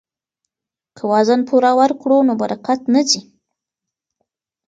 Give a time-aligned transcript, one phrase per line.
[0.97, 3.21] که وزن پوره ورکړو نو برکت نه ځي.